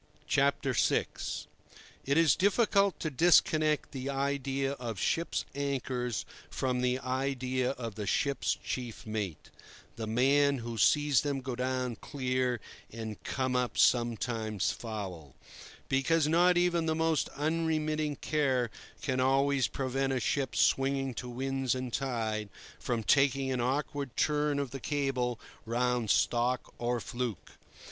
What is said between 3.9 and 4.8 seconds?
the idea